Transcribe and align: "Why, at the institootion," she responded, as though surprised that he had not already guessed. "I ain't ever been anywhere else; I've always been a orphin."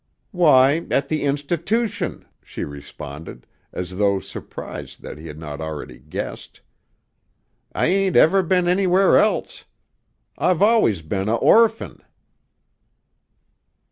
"Why, 0.31 0.87
at 0.89 1.09
the 1.09 1.21
institootion," 1.25 2.25
she 2.41 2.63
responded, 2.63 3.45
as 3.71 3.97
though 3.97 4.19
surprised 4.19 5.03
that 5.03 5.19
he 5.19 5.27
had 5.27 5.37
not 5.37 5.61
already 5.61 5.99
guessed. 5.99 6.61
"I 7.75 7.85
ain't 7.85 8.15
ever 8.15 8.41
been 8.41 8.67
anywhere 8.67 9.19
else; 9.19 9.65
I've 10.39 10.63
always 10.63 11.03
been 11.03 11.29
a 11.29 11.35
orphin." 11.35 12.01